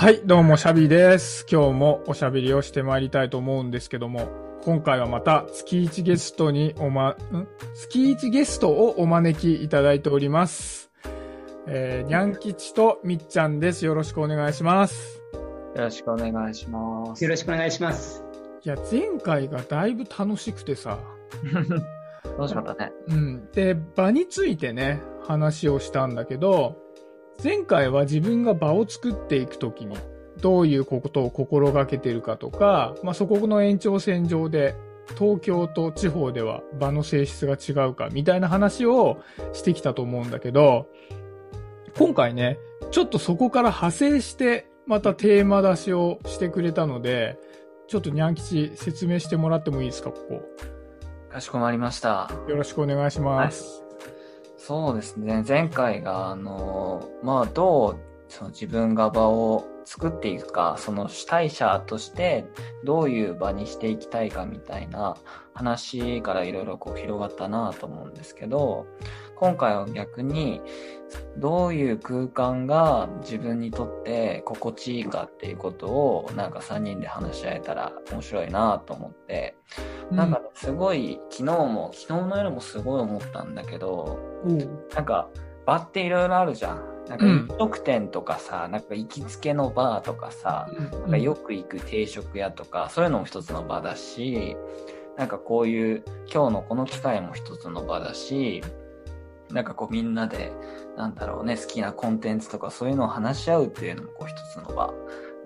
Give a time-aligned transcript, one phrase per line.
[0.00, 1.44] はい、どうも、シャビです。
[1.46, 4.30] 今日もおしゃべりをしてまいりたいと思うんですけども、
[4.62, 7.16] 今回はまた月1ゲストにおま、ん？
[7.74, 10.90] 月1ゲストをお招きいただいております。
[11.66, 13.84] えー、にゃんきちとみっちゃんです。
[13.84, 15.20] よろしくお願いします。
[15.74, 17.22] よろしくお願いします。
[17.22, 18.24] よろしくお願いします。
[18.64, 20.98] いや、前回がだいぶ楽しくてさ、
[22.38, 22.92] 楽しかったね。
[23.08, 23.50] うん。
[23.52, 26.78] で、場についてね、話をしたんだけど、
[27.42, 29.96] 前回は自分が場を作っていくときに、
[30.40, 34.74] どういうことを心がけてるかとか、まあ、そこの延長線上で、
[35.18, 39.18] 東京と地方では場の性質が違うか、みたいな話を
[39.52, 40.86] してきたと思うんだけど、
[41.96, 42.58] 今回ね、
[42.90, 47.38] ちょっとそこから派生して、またテーマ出しをしてくれたので、
[47.88, 50.42] ちょっとにゃん吉説明してもらってもいいですか、ここ。
[51.30, 52.30] かしこまりました。
[52.48, 53.84] よろしくお願いします。
[54.62, 55.42] そうですね。
[55.48, 62.44] 前回が、あの、まあ、どう、その自分が場を作っていくか、その主体者として
[62.84, 65.16] どういう場にしていきたいかみたいな
[65.54, 68.86] 話からいろいろこう広がったなと思うんですけど、
[69.34, 70.60] 今回は逆に
[71.38, 79.56] どういう空間が自分にとって心地いいかっていうことをなんか3人で話し合えたら面白いなと思って、
[80.10, 84.58] なんかねすごい昨日も昨日の夜もすごい思ったんだけどうん、
[84.94, 85.28] なんか
[85.66, 86.90] 場っていろいろあるじゃん。
[87.08, 87.48] なんかうん。
[87.50, 90.68] 飲食店とかさ、なんか行きつけのバーとかさ、
[91.02, 94.56] なんかよく行く定食屋とかそういうのも一つの場だし
[95.16, 98.62] なんかこういう今日のこの機会も一つの場だし
[99.50, 100.52] なんかこうみんなで
[100.96, 104.94] なんだろうね好きなコンテンツとかそういうのを話し合うっていうのもこう一つの場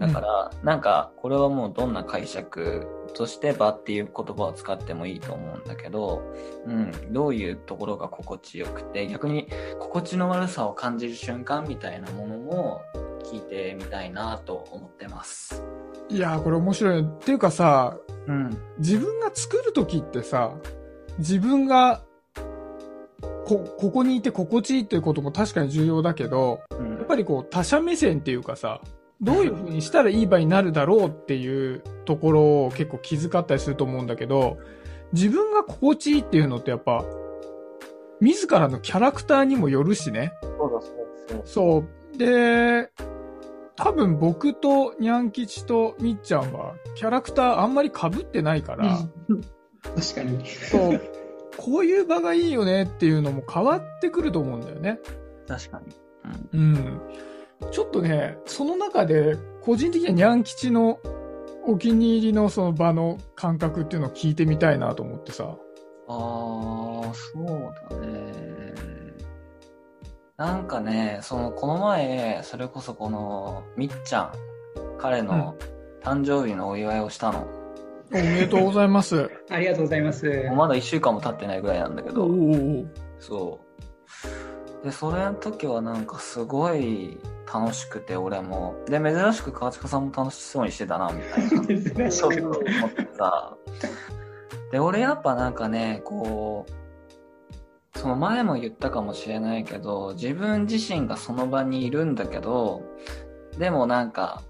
[0.01, 6.23] だから、なんかこれはもうどんな解釈として場っていう言葉を使ってもいいと思うんだけど、
[6.67, 12.81] うん、どういうところが心地よくて逆に心地の悪さを感じる瞬間みたいなものも
[13.25, 15.65] 聞いてみたいなと思ってます。
[16.09, 17.01] いやー、これ面白い。
[17.01, 18.59] っていうかさ、うん。
[18.79, 20.55] 自分が作るときってさ、
[21.19, 22.03] 自分が、
[23.47, 28.81] こ、ここにいて心地いいっていうことも確かに重要だけど、うんやっぱりこう他者目線っていうかさ、
[29.21, 34.59] どういう風にしたらいい場になるだろうっていうところを結構気遣ったりすると思うんだけど、
[35.13, 37.05] 自分が心地いいっていうのってやっぱ、
[38.21, 40.33] 自らのキャラクターにもよるしね。
[40.43, 42.19] そうだそうだそう。
[42.19, 42.91] で、
[43.77, 48.99] 多分僕とニャン吉とみっちゃんはキャラクターあんまり被ってないから、
[49.83, 50.47] 確かに。
[50.47, 51.01] そう、
[51.57, 55.01] こういう場がいいよねっていうのも変わってくると思うんだよね。
[55.47, 55.95] 確かに。
[56.53, 57.01] うん。
[57.71, 60.99] ちょっとね、その中で個人的にはニャン吉の
[61.67, 65.45] お気に入りのその場の感覚っていうのを聞いてみたいなと思ってさ。
[65.45, 65.55] ああ、
[66.09, 68.35] そうだね。
[70.37, 74.33] なんかね、その、この前、それこそこの、みっちゃん、
[74.99, 75.55] 彼の
[76.03, 77.47] 誕生日のお祝いをしたの。
[78.13, 79.31] おめでとうございます。
[79.49, 80.27] ありがとうございます。
[80.49, 84.54] もうまだ一週間も経ってないぐらいなんだけど、おうおうおうそう。
[84.85, 87.19] で、それの時はなんかすごい
[87.53, 88.77] 楽しくて、俺も。
[88.87, 91.67] で、珍しく川近さんも楽しそうにしてたな、みたいな。
[91.67, 93.57] 珍しくそう思ってさ。
[94.71, 102.83] で、俺やっぱなんかね、こう、その前も言ったかもしれないけど、自分自身がその場にいるんだけど、
[103.57, 104.43] でもなんか、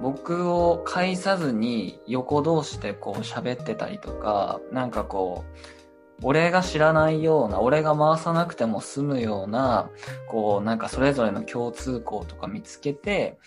[0.00, 5.75] 僕を介さずに横同士でこう喋ってたりとか、なんかこう、
[6.22, 9.90] 俺が知らないような、俺が回さなくても済むような、
[10.28, 13.38] こう、なんかそれぞれの共通項とか見つけて、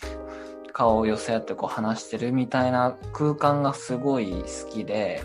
[0.71, 5.21] 顔を寄せ合ってこう話してるみたいな空間がすごい好きで、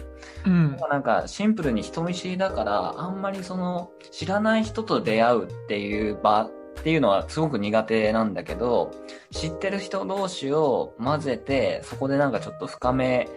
[0.47, 0.77] うん。
[0.91, 6.51] なんかシンプルに人見知りだから、あんまりその知らない人と出会うっていう場っ
[6.83, 8.91] ていうのはすごく苦手なんだけど、
[9.31, 13.29] 知ってる人同士を混ぜて、そこでなんかちょっと深め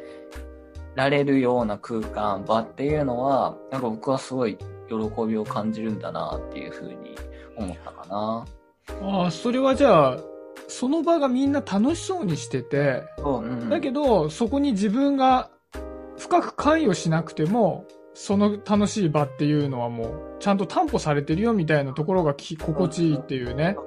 [0.98, 4.58] られるような空間、場っていうのは、なんか僕はすごい
[4.90, 4.96] 喜
[5.28, 7.16] びを感じるんだなっていうふうに
[7.56, 8.46] 思ったかな。
[9.04, 10.18] ああ、それはじゃあ、
[10.68, 13.70] その場がみんな楽しそうにしてて、そう、うん。
[13.70, 15.52] だけど、そこに自分が
[16.18, 17.86] 深く関与しなくても、
[18.16, 23.78] その楽しい場っていうのはもう、ちゃんと担保されてるよみたいなところがき心地いいっていうね。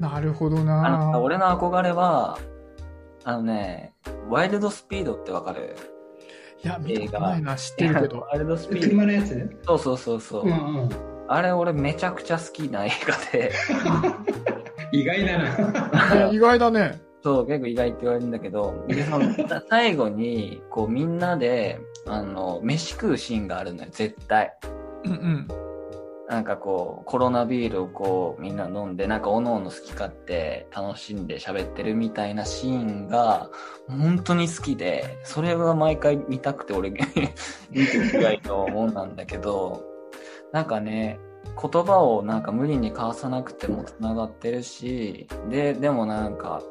[0.00, 2.38] なるほどあなの、俺の憧れは、
[3.24, 3.92] あのね、
[4.28, 5.76] ワイルドスピードってわかる？
[6.64, 8.20] いや、見たことないな、知ってるけど。
[8.30, 8.88] ワイルドスピード。
[8.88, 10.46] 車のやつそうそうそうそう。
[10.46, 10.54] うんう
[10.86, 10.88] ん。
[11.28, 13.52] あれ俺めちゃくちゃ好きな映画で、
[14.92, 16.30] 意外だな。
[16.32, 17.00] 意外だね。
[17.22, 24.52] そう、結構意外って言われるんだけど、で、その、さ最後に、こうみんなで、あの、飯食うシーンがあるのよ、絶対。
[25.04, 25.48] うんうん。
[26.32, 33.50] なんかこう、コロナビールをこう、みんな飲んで、なんかおのおの好き勝手楽しんで喋ってるみたいなシーンが、
[33.86, 36.88] 本当に好きで、それは毎回見たくて俺、
[37.70, 39.82] 見てるぐらいのもんなんだけど、
[40.52, 41.20] なんかね、
[41.60, 46.62] 言葉をなんか無理に交わさなくても繋がってるし、で、でもなんか、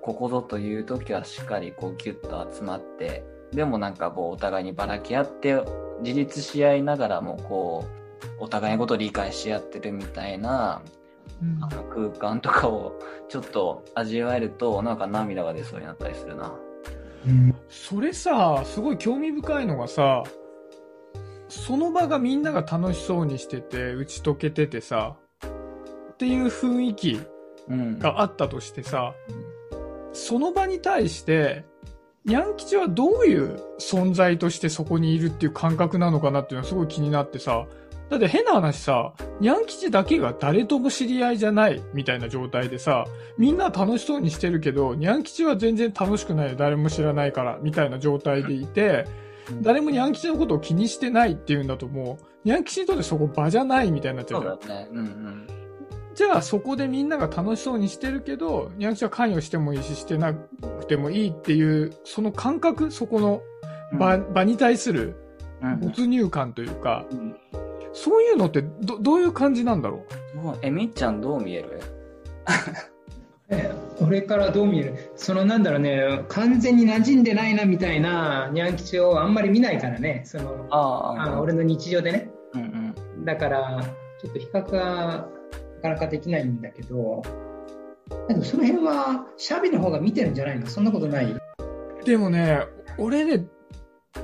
[0.00, 5.62] ここぞという時はしっかりこうギュッと集まって、でもなんかこうお互いにばらけ合って、
[6.02, 8.05] 自立し合いながらもこう、
[8.38, 10.82] お互いのことを理解し合ってるみたいな、
[11.42, 12.98] うんあの空間とかを
[13.28, 16.52] ちょっと味わえると、なんか涙が出そうになったりするな。
[17.26, 20.22] うんそれさ、すごい興味深いのがさ、
[21.48, 25.16] その場がみんなが楽しそうにしてて、打ち解けててさ、
[26.12, 27.20] っていう雰囲気
[27.68, 27.98] うん。
[27.98, 29.14] があったとしてさ、
[30.12, 31.64] その場に対して、
[32.24, 37.66] ニャン吉はどういう存在としてそこにいるっていう感覚なのかなっていうのはすごい気になってさ、
[38.08, 43.04] だって変な話さ、ニャン吉だけが誰とも知り合いじゃないみたいな状態でさ、
[43.36, 49.06] みんな楽しそうにしてるけど、ニャン吉は全然楽しくないよ、誰も知らないから、みたいな状態でいて、
[49.60, 54.76] 誰もニャン吉のことを気にしてないっていうんだともう、ニャン吉にとってそこ場じゃないみたいになっちゃそううじゃん。
[54.76, 54.88] だよね。
[54.92, 55.46] うんうん。
[56.14, 63.42] じゃあそこでみんなが楽しそうにしてるけど、ニャン吉は関与してもいいし、してなくてもいいっていう、その感覚、そこの
[63.98, 65.16] 場,、場に対する
[65.60, 65.80] うん。
[65.80, 67.36] 没入感というか、うん
[67.98, 70.04] そういうのってど、どういう感じなんだろ
[70.34, 71.80] どうえ、みっちゃんどう見える？
[73.48, 73.72] え
[74.02, 74.94] 俺からどう見える？
[75.16, 82.30] そのなんだろうね、完全に馴染んでないなみたいなニャン吉をあんまり見ないからね、そのああ、俺の日常でね。
[82.54, 83.24] うんうん。
[83.24, 83.80] だから、
[84.20, 84.80] ちょっと比較が
[85.76, 87.22] なかなかできないんだけど、
[88.28, 90.66] でもその辺はシャビの方が見てるんじゃないの？
[90.66, 91.32] そんなことない？
[91.32, 91.40] う
[92.04, 92.60] でもね、
[92.98, 93.46] 俺ね、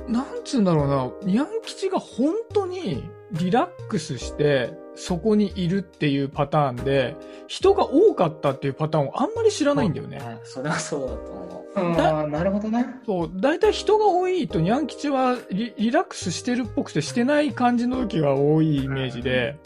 [0.07, 7.15] なんつうんだろうな、ニャン吉が本当にリラックスして、そこにいるっていうパターンで、
[7.47, 10.19] 人が多かったっていうパターンをあんまり知らないんだよね。
[10.43, 12.01] それはそうだと思う。
[12.01, 12.85] ああ、なるほどな。
[13.05, 19.57] そう、大体人が多いと、ニャン吉はリリラックスしてるっぽくてしてない感じの時が多いイメージで、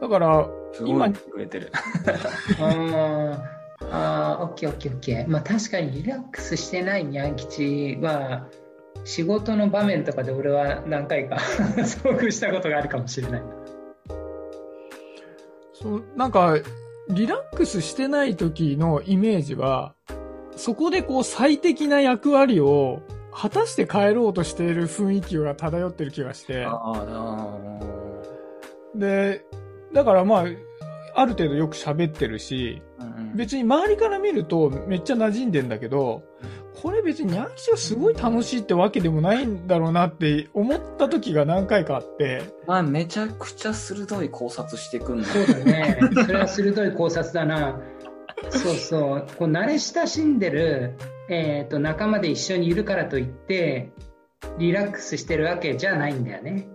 [0.00, 0.48] だから、
[0.86, 1.72] 今言ってくれてる。
[2.60, 3.60] あー
[3.90, 5.28] あー、オッケーオッケーオッケー。
[5.28, 8.46] まあ確かにリラックスしてないニャン吉は、
[9.04, 11.36] 仕事の場面とかで俺は何回か
[11.78, 13.42] 遭遇したことがあるかもしれない。
[15.72, 16.56] そう、なんか、
[17.08, 19.94] リラックスしてない時のイメージは、
[20.56, 23.00] そこでこう最適な役割を
[23.32, 27.58] 果たして帰ろうとしている雰囲気が漂ってる気がして、ああ、あ
[28.94, 29.44] で、
[29.92, 30.44] だからまあ、
[31.14, 33.36] ある程度よく喋ってるし、あ、うんうん。
[33.36, 36.22] 別に周りから見るとめっちゃ馴染んでんだけど、
[36.82, 45.24] これ別にニャン吉がすごい楽しいってわけでもないんだろうなって思った時が何回かあって、まあ、めちゃくちゃ鋭い考察してくんの。
[45.24, 45.98] そうだね。
[46.24, 47.78] それは鋭い考察だな。
[48.48, 49.26] そうそう。
[49.36, 50.94] こう慣れ親しんでる、
[51.28, 53.92] えー、と仲間で一緒にいるからといって、
[54.58, 56.68] リラックスしてるわけじゃないんだよね。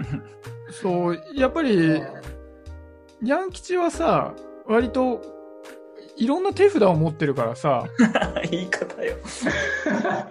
[0.70, 1.76] そう、やっぱり、
[3.22, 4.34] ニャン吉はさ、
[4.66, 5.39] 割と、
[6.20, 7.86] いろんな手札を持ってるからさ、
[8.50, 9.16] 言い方よ。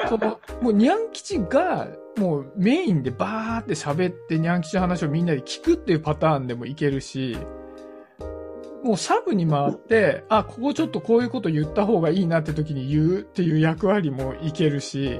[0.08, 7.38] その、もうニャン吉が、もうメインでバーって喋ってニャン吉の話をみんなで聞くっていうパターンでもいけるし、
[8.84, 15.19] もうサブに回って、あ、ここちょっとこういうこと言った方がいいなって時に言うっていう役割もいけるし、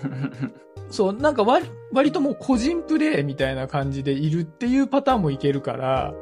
[0.90, 6.12] そう、なんか割割ともう個人プレイみたいな感じでいるっていうパターンもいけるから、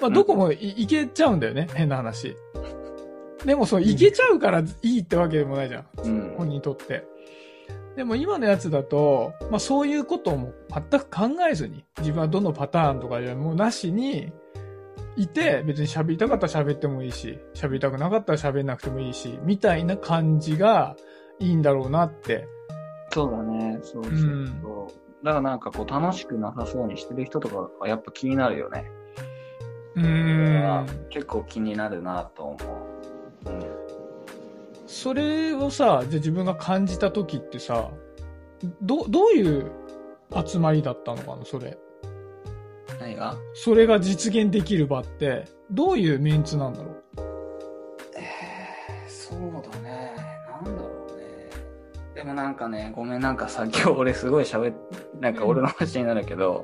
[0.00, 2.34] まあどこもい,、いけちゃうんだよね、変な話。
[3.44, 5.86] でもそう、いけちゃうからいいってわけでもないじゃん。
[6.02, 7.06] うん本人にとって。
[7.96, 10.54] でも今のやつだと、まあそういうことをもう
[10.90, 14.32] 全く考えずに、自分はどのパターンとかじゃもうなしに、
[15.16, 20.96] いて、別に喋りたかったら喋ってもいいし、喋りたくなかったら喋んなくてもいいし、みたいな感じが
[21.38, 22.48] いいんだろうなって。
[23.12, 23.78] そうだね。
[23.82, 24.28] そうそうそう。
[24.28, 28.84] うんだからなんかこう楽しくなさそうにしてる人とかはやっぱ気になるよね。
[29.96, 31.06] うーん。
[31.08, 32.58] 結構気になるなと思う。
[34.94, 35.02] うん。
[35.02, 37.90] それをさ、じゃあ自分が感じた時ってさ、
[38.80, 39.70] ど、どういう
[40.46, 41.76] 集まりだったのかな、それ？
[43.00, 43.36] 何が？
[43.54, 47.02] それが実現できる場って、どういうメンツなんだろう？
[48.16, 49.38] えー、そう
[49.72, 50.12] だね。
[50.48, 51.24] なんだろうね。
[52.14, 54.74] でもなんかね、ごめんなんかさ、今日俺すごい喋っ、
[55.20, 56.62] なんか俺の話になるけど、